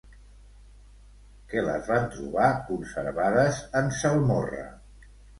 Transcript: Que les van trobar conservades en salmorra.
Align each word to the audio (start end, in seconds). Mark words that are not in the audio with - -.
Que 1.51 1.61
les 1.67 1.83
van 1.91 2.07
trobar 2.15 2.47
conservades 2.69 3.59
en 3.83 3.91
salmorra. 3.99 4.65